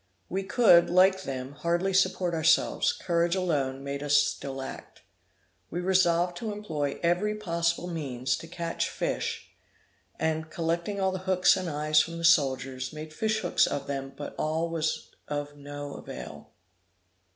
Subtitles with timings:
[0.29, 5.03] We could, like them, hardly support ourselves; courage alone made us still act.
[5.69, 9.51] We resolved to employ every possible means to catch fish,
[10.17, 14.11] and, collecting all the hooks and eyes from the soldiers, made fish hooks of them
[14.17, 16.49] but all was of no avail.